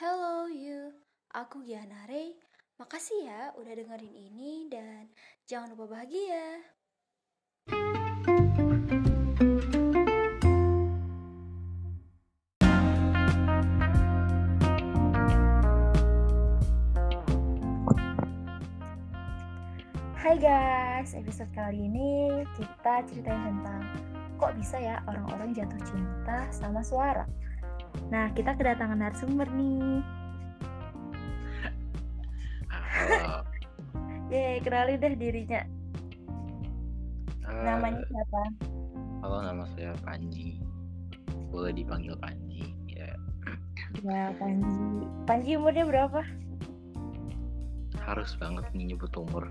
Hello 0.00 0.48
you, 0.48 0.96
aku 1.28 1.60
Giana 1.60 2.08
Ray. 2.08 2.32
Makasih 2.80 3.20
ya 3.20 3.52
udah 3.52 3.68
dengerin 3.76 4.32
ini 4.32 4.64
dan 4.72 5.12
jangan 5.44 5.76
lupa 5.76 5.92
bahagia. 5.92 6.64
Hai 20.16 20.40
guys, 20.40 21.12
episode 21.12 21.52
kali 21.52 21.92
ini 21.92 22.40
kita 22.56 23.04
ceritain 23.04 23.52
tentang 23.52 23.84
kok 24.40 24.56
bisa 24.56 24.80
ya 24.80 25.04
orang-orang 25.04 25.52
jatuh 25.52 25.84
cinta 25.84 26.48
sama 26.48 26.80
suara. 26.80 27.28
Nah, 28.10 28.30
kita 28.34 28.54
kedatangan 28.54 28.98
narasumber 28.98 29.46
nih. 29.50 30.02
Halo. 32.70 33.46
Yeay, 34.28 34.58
kenalin 34.62 34.98
deh 34.98 35.14
dirinya. 35.14 35.62
Eh, 37.44 37.62
Namanya 37.66 38.02
siapa? 38.06 38.42
Halo, 39.20 39.36
nama 39.42 39.64
saya 39.74 39.94
Panji. 40.02 40.58
Boleh 41.50 41.74
dipanggil 41.74 42.14
Panji. 42.18 42.74
Ya, 42.86 43.10
Ya, 44.02 44.30
Panji. 44.38 45.06
Panji 45.26 45.50
umurnya 45.56 45.86
berapa? 45.86 46.22
harus 48.00 48.32
banget 48.42 48.64
nih 48.74 48.90
nyebut 48.90 49.12
umur. 49.14 49.46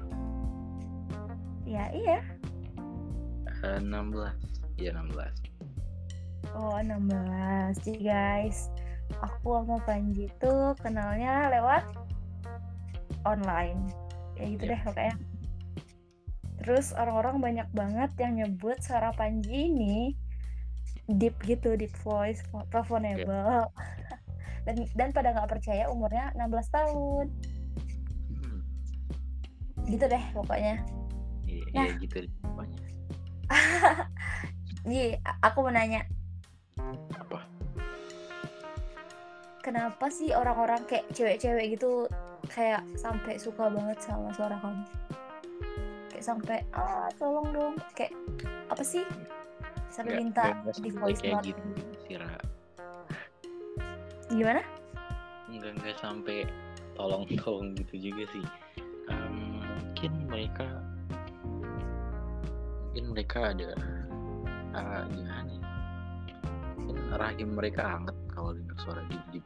Ya, 1.64 1.88
iya. 1.96 2.20
Eh, 3.64 3.80
16. 3.80 4.36
Iya, 4.76 5.00
16. 5.00 5.32
Oh, 6.52 6.76
16. 6.76 7.80
Jadi 7.82 8.04
guys, 8.04 8.68
aku 9.20 9.64
sama 9.64 9.78
Panji 9.84 10.28
tuh 10.38 10.76
kenalnya 10.80 11.48
lewat 11.50 11.84
online. 13.24 13.80
Ya 14.36 14.46
gitu 14.48 14.64
Iya. 14.66 14.72
deh 14.76 14.82
pokoknya. 14.84 15.16
Terus 16.60 16.92
orang-orang 16.92 17.40
banyak 17.40 17.68
banget 17.72 18.12
yang 18.20 18.34
nyebut 18.36 18.80
suara 18.80 19.12
Panji 19.12 19.72
ini 19.72 20.14
deep 21.10 21.36
gitu, 21.42 21.74
deep 21.74 21.94
voice, 22.02 22.44
performable. 22.70 23.66
dan 24.68 24.76
dan 24.94 25.10
pada 25.10 25.34
nggak 25.34 25.50
percaya 25.50 25.88
umurnya 25.90 26.30
16 26.36 26.68
tahun. 26.70 27.26
Hmm, 28.30 28.60
Gitu 29.88 30.06
deh 30.06 30.24
pokoknya. 30.32 30.84
Iya, 31.44 31.64
Nah. 31.74 31.86
iya 31.88 31.92
gitu 31.98 32.16
deh 32.22 32.34
pokoknya. 32.44 32.78
Nih, 34.90 35.18
aku 35.42 35.66
mau 35.66 35.74
nanya, 35.74 36.06
kenapa 39.60 40.08
sih 40.08 40.32
orang-orang 40.32 40.82
kayak 40.88 41.06
cewek-cewek 41.12 41.76
gitu 41.78 42.08
kayak 42.52 42.84
sampai 42.96 43.36
suka 43.36 43.68
banget 43.68 44.00
sama 44.02 44.32
suara 44.34 44.56
kamu? 44.60 44.84
Kayak 46.10 46.26
sampai 46.26 46.58
ah 46.74 47.08
tolong 47.20 47.48
dong, 47.52 47.76
kayak 47.94 48.16
apa 48.72 48.84
sih? 48.84 49.04
Sampai 49.92 50.24
minta 50.24 50.56
di 50.80 50.90
voice 50.92 51.20
kayak 51.20 51.44
note. 51.44 51.48
gitu. 51.52 51.62
Gimana? 54.30 54.62
Enggak, 55.50 55.72
enggak 55.82 55.96
sampai 56.00 56.38
tolong-tolong 56.94 57.74
gitu 57.80 58.12
juga 58.12 58.24
sih. 58.30 58.46
Em, 59.10 59.64
mungkin 59.64 60.12
mereka 60.30 60.68
mungkin 62.90 63.06
mereka 63.16 63.38
ada 63.56 63.70
ah, 64.78 65.04
gimana 65.10 65.50
ya? 65.50 65.68
Mungkin 66.78 67.06
rahim 67.18 67.50
mereka 67.58 67.82
hangat 67.86 68.19
kalau 68.50 68.58
dengar 68.66 68.78
suara 68.82 69.02
di 69.06 69.18
di 69.30 69.40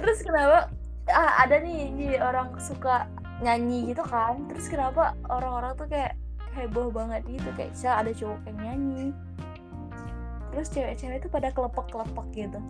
Terus 0.00 0.18
kenapa? 0.24 0.72
Ah 1.12 1.44
ada 1.44 1.60
nih, 1.60 1.92
nih 1.92 2.16
orang 2.16 2.56
suka 2.56 3.04
nyanyi 3.44 3.92
gitu 3.92 4.00
kan. 4.08 4.48
Terus 4.48 4.72
kenapa 4.72 5.12
orang-orang 5.28 5.76
tuh 5.76 5.84
kayak 5.84 6.16
heboh 6.56 6.88
banget 6.88 7.28
gitu 7.28 7.44
kayak 7.60 7.76
bisa 7.76 7.92
ada 7.92 8.08
cowok 8.16 8.40
yang 8.48 8.56
nyanyi. 8.56 9.06
Terus 10.56 10.72
cewek-cewek 10.72 11.20
itu 11.20 11.28
pada 11.28 11.52
kelepek-kelepek 11.52 12.26
gitu. 12.32 12.60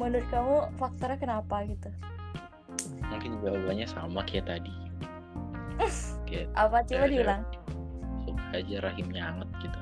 Menurut 0.00 0.24
kamu 0.32 0.56
faktornya 0.80 1.20
kenapa 1.20 1.68
gitu? 1.68 1.92
mungkin 3.10 3.42
jawabannya 3.42 3.86
sama 3.90 4.22
kayak 4.22 4.46
tadi 4.48 4.72
kayak 6.30 6.46
Apa 6.54 6.86
coba 6.86 7.04
diulang? 7.10 7.42
suka 8.22 8.56
aja 8.56 8.76
rahimnya 8.86 9.22
hangat 9.26 9.50
gitu 9.60 9.80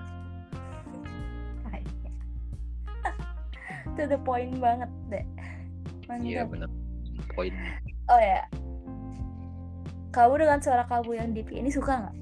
to 3.98 4.06
the 4.06 4.18
point 4.22 4.54
banget 4.62 4.86
deh. 5.10 5.26
iya 6.22 6.46
Mantap. 6.46 6.54
bener 6.54 6.70
poin 7.34 7.52
Oh 8.08 8.16
ya. 8.22 8.46
Kamu 10.08 10.40
dengan 10.40 10.62
suara 10.62 10.86
kamu 10.88 11.10
yang 11.18 11.28
deep 11.36 11.50
ini 11.52 11.68
suka 11.68 12.06
nggak? 12.06 12.16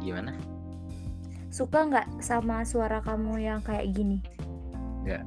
gimana 0.00 0.32
Suka 1.52 1.84
nggak 1.84 2.22
sama 2.22 2.62
suara 2.62 3.02
kamu 3.02 3.42
yang 3.42 3.60
kayak 3.60 3.90
gini? 3.92 4.22
Nggak. 5.04 5.24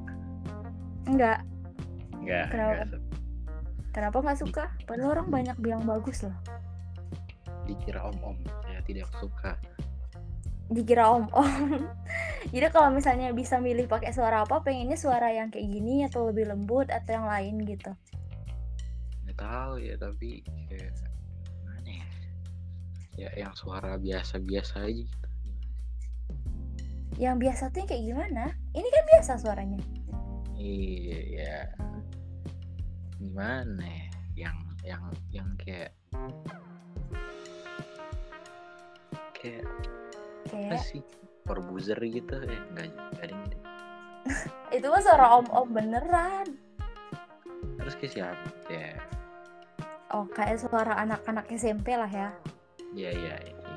Enggak. 1.06 1.40
nggak 2.22 2.46
Kenapa? 2.50 2.74
nggak 2.88 3.02
Kenapa 3.92 4.18
nggak 4.24 4.40
suka? 4.40 4.64
Padahal 4.88 5.20
orang 5.20 5.28
banyak 5.28 5.58
bilang 5.60 5.84
bagus 5.84 6.24
loh. 6.24 6.34
dikira 7.62 8.02
om 8.02 8.18
om 8.26 8.38
saya 8.66 8.82
tidak 8.88 9.06
suka 9.22 9.54
Dikira 10.72 11.04
om-om. 11.12 11.28
Jadi 12.50 12.68
kalau 12.74 12.90
misalnya 12.90 13.30
bisa 13.32 13.62
milih 13.62 13.86
pakai 13.86 14.10
suara 14.12 14.42
apa, 14.42 14.66
pengennya 14.66 14.98
suara 14.98 15.30
yang 15.30 15.54
kayak 15.54 15.70
gini 15.70 16.02
atau 16.10 16.34
lebih 16.34 16.50
lembut 16.50 16.90
atau 16.90 17.12
yang 17.14 17.28
lain 17.30 17.62
gitu. 17.70 17.94
nggak 19.22 19.38
tahu 19.38 19.74
ya 19.80 19.96
tapi 19.96 20.42
kayak 20.68 20.92
gimana 21.56 21.90
ya 21.94 22.06
ya 23.16 23.30
yang 23.38 23.54
suara 23.54 23.96
biasa 23.96 24.42
biasa 24.42 24.90
aja 24.90 25.06
gitu 25.06 25.28
Yang 27.16 27.36
biasa 27.38 27.64
tuh 27.70 27.78
yang 27.86 27.90
kayak 27.90 28.04
gimana? 28.10 28.44
Ini 28.74 28.88
kan 28.90 29.04
biasa 29.14 29.32
suaranya. 29.38 29.80
iya 30.58 31.20
ya 31.38 31.56
gimana 33.18 33.82
ya 33.86 34.08
yang 34.36 34.58
yang 34.82 35.04
yang 35.30 35.50
kayak 35.58 35.94
kayak 39.34 39.66
apa 40.50 40.50
Kayak 40.50 40.82
sih 40.82 41.02
perbuzer 41.52 42.00
gitu 42.00 42.40
ya 42.48 42.60
nggak 42.72 42.86
nggak 42.88 43.24
ada 43.28 43.32
yang 43.36 43.44
gitu. 43.44 43.58
itu 44.80 44.86
mah 44.88 45.02
suara 45.04 45.26
om-om 45.44 45.68
beneran. 45.76 46.48
terus 47.76 47.98
kayak 48.00 48.14
siapa 48.16 48.48
ya 48.72 48.96
Oh, 50.12 50.28
kayak 50.28 50.60
suara 50.60 50.92
anak-anak 51.00 51.48
SMP 51.56 51.96
lah 51.96 52.12
ya. 52.12 52.36
Iya 52.92 53.12
iya 53.16 53.36
gitu. 53.48 53.72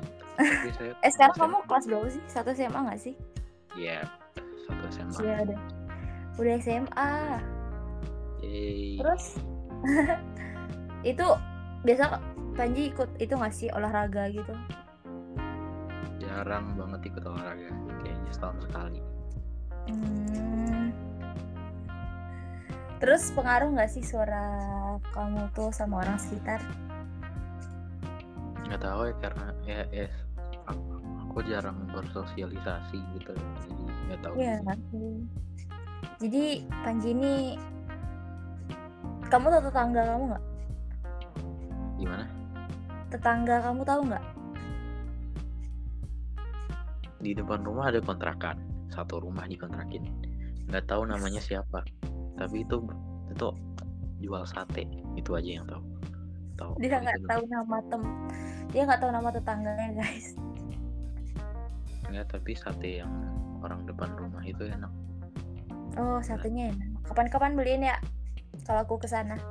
Saya 0.75 0.91
Eh 0.99 1.11
sekarang 1.15 1.35
kamu 1.39 1.57
kelas 1.63 1.87
berapa 1.87 2.07
sih? 2.11 2.23
Satu 2.27 2.51
SMA 2.51 2.75
nggak 2.75 2.99
sih? 2.99 3.15
Iya 3.79 4.03
satu 4.67 4.83
SMA. 4.91 5.19
Iya 5.23 5.35
udah. 5.47 5.59
Udah 6.35 6.53
SMA. 6.59 7.11
Yeay. 8.43 8.99
Terus 8.99 9.23
itu 11.15 11.27
biasa 11.87 12.19
Panji 12.55 12.91
ikut 12.91 13.09
itu 13.19 13.33
nggak 13.35 13.55
sih 13.55 13.67
olahraga 13.71 14.27
gitu? 14.31 14.55
Jarang 16.35 16.75
banget 16.75 17.15
ikut 17.15 17.23
olahraga 17.23 17.71
kayaknya 18.03 18.31
setahun 18.35 18.59
sekali. 18.67 18.99
Hmm. 19.87 20.91
Terus 22.99 23.31
pengaruh 23.31 23.71
nggak 23.71 23.91
sih 23.95 24.03
suara 24.03 24.43
kamu 25.15 25.47
tuh 25.55 25.71
sama 25.71 26.03
orang 26.03 26.19
sekitar? 26.19 26.59
Nggak 28.67 28.81
tahu 28.83 28.99
ya 29.07 29.15
karena 29.23 29.47
ya, 29.63 29.79
ya 29.95 30.07
aku, 30.67 31.39
jarang 31.47 31.87
bersosialisasi 31.95 32.99
gitu 33.15 33.31
jadi 33.31 33.83
nggak 34.11 34.19
tahu. 34.19 34.33
Iya 34.35 34.55
sih. 34.59 34.65
kan? 34.67 34.79
Jadi 36.19 36.43
Panji 36.83 37.09
ini 37.15 37.33
kamu 39.31 39.45
tahu 39.55 39.61
tetangga 39.71 40.01
kamu 40.03 40.23
nggak? 40.35 40.43
Gimana? 41.95 42.25
Tetangga 43.07 43.55
kamu 43.63 43.81
tahu 43.87 44.01
nggak? 44.11 44.25
Di 47.25 47.33
depan 47.33 47.65
rumah 47.65 47.89
ada 47.89 47.97
kontrakan 48.05 48.61
satu 48.93 49.17
rumah 49.17 49.49
dikontrakin. 49.49 50.05
Nggak 50.69 50.85
tahu 50.85 51.09
namanya 51.09 51.41
siapa. 51.41 51.81
Tapi 52.37 52.61
itu 52.61 52.85
itu 53.33 53.49
jual 54.21 54.45
sate 54.45 54.85
itu 55.17 55.33
aja 55.33 55.49
yang 55.57 55.65
tahu. 55.65 55.81
Tahu. 56.53 56.71
Dia 56.77 57.01
nggak 57.01 57.25
tahu 57.25 57.41
nama 57.49 57.77
tem, 57.89 58.01
dia 58.69 58.81
nggak 58.85 59.01
tahu 59.01 59.09
nama 59.09 59.29
tetangganya 59.33 59.89
guys. 59.97 60.37
Nggak, 62.13 62.25
tapi 62.29 62.53
sate 62.53 63.01
yang 63.01 63.09
orang 63.65 63.81
depan 63.89 64.13
rumah 64.21 64.45
itu 64.45 64.61
enak. 64.69 64.93
Oh 65.97 66.21
satenya 66.21 66.69
enak. 66.77 66.89
Kapan-kapan 67.09 67.57
beliin 67.57 67.89
ya 67.89 67.97
kalau 68.69 68.85
aku 68.85 69.01
ke 69.01 69.09
sana. 69.09 69.41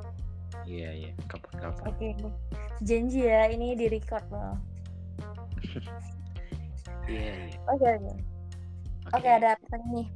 Iya 0.63 0.95
iya 0.95 1.11
kapan-kapan. 1.27 1.91
Oke. 1.91 2.15
Janji 2.87 3.27
ya 3.27 3.51
ini 3.51 3.75
di 3.75 3.91
record 3.91 4.23
loh. 4.31 4.55
Iya 7.09 7.33
iya. 7.37 7.57
Oke 7.69 7.87
oke. 7.87 8.13
Oke, 9.15 9.29
ada 9.29 9.55
pertanyaan 9.61 9.93
nih. 10.01 10.09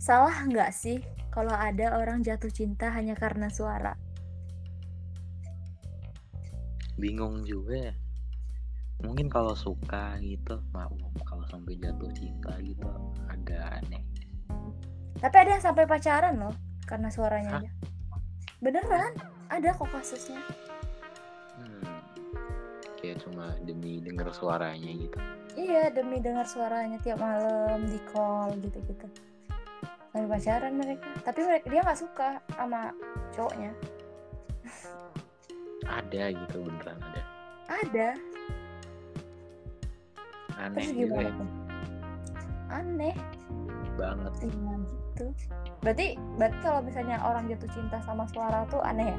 Salah 0.00 0.36
nggak 0.48 0.72
sih 0.72 0.98
kalau 1.28 1.52
ada 1.52 2.00
orang 2.00 2.24
jatuh 2.24 2.50
cinta 2.50 2.88
hanya 2.90 3.12
karena 3.14 3.52
suara? 3.52 3.94
bingung 6.98 7.46
juga 7.46 7.78
ya 7.90 7.94
mungkin 8.98 9.30
kalau 9.30 9.54
suka 9.54 10.18
gitu 10.18 10.58
maklum 10.74 11.14
kalau 11.22 11.46
sampai 11.46 11.78
jatuh 11.78 12.10
cinta 12.18 12.58
gitu 12.58 12.90
agak 13.30 13.62
aneh 13.78 14.02
Tapi 15.18 15.34
ada 15.34 15.50
yang 15.58 15.62
sampai 15.62 15.86
pacaran 15.86 16.34
loh 16.38 16.54
karena 16.86 17.10
suaranya 17.10 17.58
Hah? 17.58 17.62
aja. 17.62 17.70
Beneran? 18.62 19.18
Ada 19.50 19.74
kok 19.74 19.90
kasusnya. 19.90 20.38
Kayak 22.98 23.22
cuma 23.22 23.54
demi 23.62 24.02
denger 24.02 24.28
suaranya 24.34 24.90
gitu 24.92 25.18
Iya, 25.58 25.90
demi 25.90 26.22
dengar 26.22 26.46
suaranya 26.46 27.02
tiap 27.02 27.18
malam 27.18 27.82
di 27.82 27.98
call 28.14 28.54
gitu-gitu. 28.62 29.10
Sampai 30.14 30.30
pacaran 30.30 30.78
mereka. 30.78 31.10
Tapi 31.26 31.40
mereka 31.42 31.66
dia 31.66 31.80
nggak 31.82 31.98
suka 31.98 32.28
sama 32.54 32.94
cowoknya. 33.34 33.72
ada 35.88 36.22
gitu 36.30 36.62
beneran 36.62 37.00
ada 37.00 37.22
Ada. 37.66 38.08
aneh 40.62 40.84
Terus 40.84 40.90
gimana 40.94 41.22
ya 41.26 41.32
tuh? 41.32 41.50
Aneh. 42.68 43.14
banget 43.98 44.32
Iya 44.46 44.74
gitu. 44.84 45.26
Berarti 45.82 46.06
berarti 46.38 46.58
kalau 46.62 46.80
misalnya 46.86 47.16
orang 47.24 47.50
jatuh 47.50 47.70
cinta 47.74 47.98
sama 48.06 48.30
suara 48.30 48.62
tuh 48.70 48.78
aneh 48.84 49.10
ya? 49.10 49.18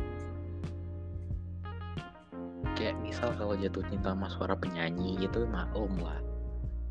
Kayak 2.80 2.96
misal 3.04 3.36
kalau 3.36 3.60
jatuh 3.60 3.84
cinta 3.92 4.16
sama 4.16 4.32
suara 4.32 4.56
penyanyi 4.56 5.20
gitu 5.20 5.44
maklum 5.52 5.92
lah 6.00 6.16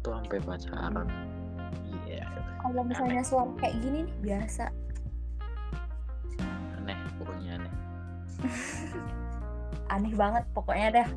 tuh 0.04 0.12
sampai 0.20 0.38
pacaran 0.44 1.08
iya 2.04 2.28
Kalau 2.60 2.84
misalnya 2.84 3.24
suara 3.24 3.48
kayak 3.56 3.80
gini 3.80 3.98
nih 4.04 4.16
biasa. 4.20 4.68
aneh 6.76 6.98
pokoknya 7.16 7.50
aneh 7.56 7.72
Aneh 9.94 10.12
banget 10.12 10.44
pokoknya 10.52 10.88
dah. 11.00 11.08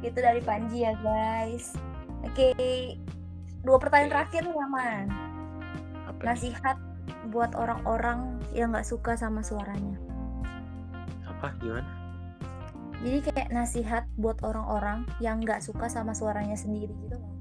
Itu 0.00 0.14
dari 0.22 0.38
Panji 0.38 0.86
ya 0.86 0.94
guys. 1.02 1.74
Oke. 2.22 2.54
Dua 3.66 3.76
pertanyaan 3.82 4.06
Oke. 4.06 4.14
terakhir 4.14 4.42
nih 4.46 4.60
aman. 4.62 5.04
apa 6.06 6.20
nih? 6.22 6.26
Nasihat 6.30 6.76
buat 7.34 7.50
orang-orang 7.58 8.38
yang 8.54 8.70
nggak 8.70 8.86
suka 8.86 9.18
sama 9.18 9.42
suaranya. 9.42 9.98
apa 11.26 11.50
gimana 11.58 11.88
Jadi 13.00 13.18
kayak 13.32 13.48
nasihat 13.48 14.04
buat 14.20 14.44
orang-orang 14.44 15.08
yang 15.24 15.40
nggak 15.40 15.64
suka 15.64 15.88
sama 15.88 16.12
suaranya 16.12 16.52
sendiri 16.52 16.92
gitu 17.08 17.16
loh. 17.16 17.32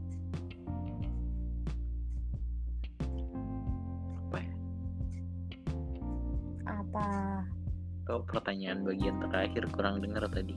apa 4.30 4.38
ya 4.40 4.54
Apa? 6.64 7.08
Kau 8.08 8.24
pertanyaan 8.24 8.88
bagian 8.88 9.20
terakhir 9.20 9.68
kurang 9.76 10.00
dengar 10.00 10.24
tadi. 10.32 10.56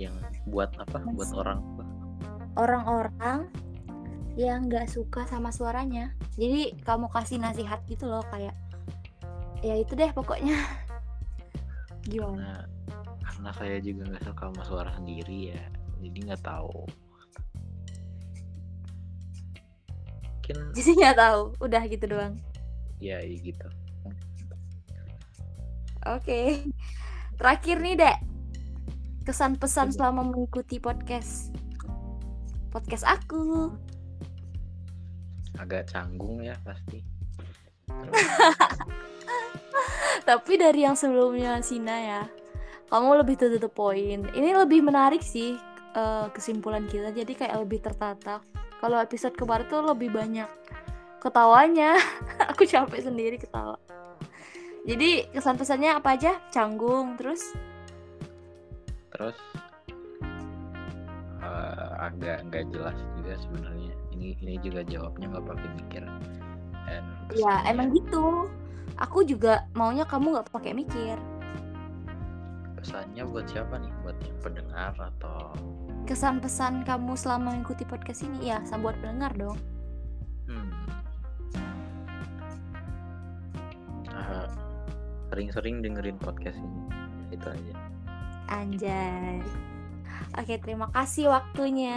Yang 0.00 0.16
buat 0.48 0.72
apa? 0.80 1.04
Mas- 1.04 1.14
Buat 1.14 1.30
orang? 1.36 1.58
Orang-orang 2.56 3.40
yang 4.40 4.72
nggak 4.72 4.88
suka 4.88 5.28
sama 5.28 5.52
suaranya. 5.52 6.16
Jadi 6.40 6.80
kamu 6.80 7.12
kasih 7.12 7.36
nasihat 7.44 7.84
gitu 7.84 8.08
loh 8.08 8.24
kayak 8.32 8.56
ya 9.60 9.76
itu 9.76 9.92
deh 9.92 10.08
pokoknya. 10.16 10.56
Gimana? 12.10 12.36
Nah, 12.42 12.62
karena 13.22 13.50
saya 13.54 13.78
juga 13.78 14.02
nggak 14.10 14.24
suka 14.26 14.42
sama 14.50 14.62
suara 14.66 14.90
sendiri 14.98 15.54
ya, 15.54 15.62
jadi 16.02 16.18
nggak 16.26 16.42
tahu. 16.42 16.90
Mungkin 20.50 20.56
Jadi 20.76 20.90
nggak 20.98 21.16
tahu. 21.16 21.40
Udah 21.62 21.82
gitu 21.86 22.04
doang. 22.10 22.34
ya 23.00 23.22
ya 23.22 23.36
gitu. 23.38 23.68
Oke. 26.04 26.66
Terakhir 27.38 27.76
nih, 27.80 27.94
Dek. 27.96 28.18
Kesan 29.24 29.56
pesan 29.56 29.94
selama 29.94 30.26
mengikuti 30.26 30.76
podcast. 30.82 31.54
Podcast 32.74 33.06
aku. 33.06 33.72
Agak 35.56 35.88
canggung 35.88 36.44
ya 36.44 36.56
pasti. 36.66 37.00
Tapi 40.30 40.62
dari 40.62 40.86
yang 40.86 40.94
sebelumnya 40.94 41.58
Sina 41.58 41.98
ya. 41.98 42.22
Kamu 42.86 43.18
lebih 43.18 43.34
to 43.34 43.50
the 43.50 43.66
point. 43.66 44.30
Ini 44.30 44.54
lebih 44.54 44.78
menarik 44.78 45.26
sih 45.26 45.58
eh, 45.98 46.26
kesimpulan 46.30 46.86
kita. 46.86 47.10
Jadi 47.10 47.34
kayak 47.34 47.66
lebih 47.66 47.82
tertata. 47.82 48.38
Kalau 48.78 49.02
episode 49.02 49.34
kemarin 49.34 49.66
tuh 49.66 49.82
lebih 49.82 50.14
banyak 50.14 50.46
ketawanya. 51.18 51.98
Aku 52.54 52.62
capek 52.62 53.10
sendiri 53.10 53.42
ketawa. 53.42 53.74
Jadi 54.86 55.26
kesan 55.34 55.58
pesannya 55.58 55.98
apa 55.98 56.14
aja? 56.14 56.38
Canggung, 56.54 57.18
terus 57.18 57.50
Terus 59.10 59.38
eh, 61.42 61.90
agak 62.06 62.46
nggak 62.46 62.70
jelas 62.70 62.94
juga 63.18 63.34
sebenarnya. 63.34 63.94
Ini 64.14 64.38
ini 64.46 64.54
juga 64.62 64.86
jawabnya 64.86 65.26
nggak 65.34 65.46
pakai 65.50 65.68
mikir. 65.74 66.04
Dan 66.90 67.06
ya 67.38 67.62
emang 67.70 67.94
gitu. 67.94 68.50
Aku 68.98 69.22
juga 69.22 69.70
maunya 69.78 70.02
kamu 70.02 70.34
nggak 70.34 70.50
pakai 70.50 70.74
mikir. 70.74 71.14
pesannya 72.80 73.28
buat 73.28 73.44
siapa 73.44 73.76
nih? 73.76 73.92
Buat 74.02 74.16
pendengar 74.40 74.96
atau 74.96 75.52
Kesan 76.08 76.40
pesan 76.40 76.82
kamu 76.82 77.12
selama 77.12 77.54
mengikuti 77.54 77.84
podcast 77.84 78.24
ini 78.24 78.50
ya, 78.50 78.58
sama 78.66 78.90
buat 78.90 78.96
pendengar 79.04 79.30
dong. 79.36 79.58
Hmm. 80.48 80.68
Ah, 84.10 84.48
sering-sering 85.30 85.84
dengerin 85.84 86.18
podcast 86.18 86.58
ini. 86.58 86.80
Itu 87.30 87.46
aja. 87.46 87.74
Anjay. 88.50 89.38
Oke, 90.34 90.58
terima 90.58 90.90
kasih 90.90 91.30
waktunya. 91.30 91.94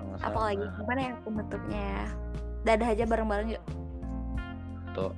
Sama-sama. 0.00 0.26
Apalagi 0.26 0.66
gimana 0.74 1.00
ya 1.04 1.12
penutupnya 1.22 1.82
ya? 1.84 2.06
Dadah 2.64 2.88
aja 2.92 3.04
bareng-bareng 3.08 3.56
yuk. 3.56 3.64
Tuh. 4.92 5.12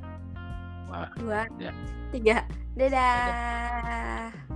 Wah, 0.92 1.08
Dua, 1.16 1.48
Ya. 1.56 1.72
tiga. 2.12 2.44
Dadah. 2.76 4.51